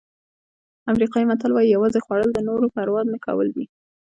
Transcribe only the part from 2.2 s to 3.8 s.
د نورو پروا نه کول دي.